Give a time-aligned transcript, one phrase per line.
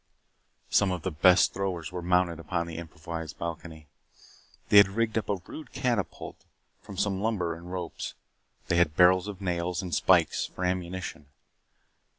[0.71, 3.85] Some of the best throwers were mounted upon the improvised balcony.
[4.69, 6.37] They had rigged up a rude catapult
[6.81, 8.15] from some lumber and ropes.
[8.67, 11.27] They had barrels of nails and spikes for ammunition.